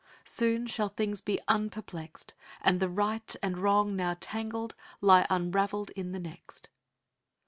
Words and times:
Soon 0.23 0.65
shall 0.65 0.89
things 0.89 1.21
be 1.21 1.39
unperplexed 1.47 2.33
And 2.61 2.79
the 2.79 2.89
right 2.89 3.35
and 3.43 3.59
wrong 3.59 3.95
now 3.95 4.17
tangled 4.19 4.73
lie 4.99 5.27
unraveled 5.29 5.91
in 5.91 6.11
the 6.11 6.17
next." 6.17 6.69